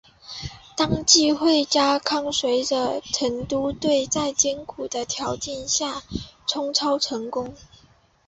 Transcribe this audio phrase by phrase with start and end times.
[0.75, 6.01] 当季惠家康随成都队在艰苦的条件下
[6.47, 7.53] 冲超成功。